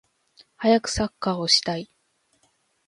[0.57, 1.87] はやくサッカーをしたい